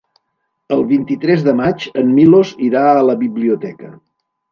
[0.77, 3.93] El vint-i-tres de maig en Milos irà a la biblioteca.